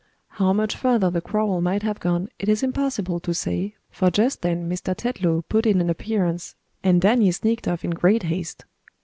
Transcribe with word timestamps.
How 0.29 0.51
much 0.51 0.75
further 0.75 1.11
the 1.11 1.21
quarrel 1.21 1.61
might 1.61 1.83
have 1.83 1.99
gone, 1.99 2.27
it 2.39 2.49
is 2.49 2.63
impossible 2.63 3.19
to 3.19 3.35
say, 3.35 3.75
for 3.91 4.09
just 4.09 4.41
then 4.41 4.67
Mr. 4.67 4.95
Tetlow 4.95 5.43
put 5.47 5.67
in 5.67 5.79
an 5.79 5.91
appearance, 5.91 6.55
and 6.83 6.99
Danny 6.99 7.31
sneaked 7.31 7.67
off 7.67 7.83
in 7.85 7.91
great 7.91 8.23
haste. 8.23 8.65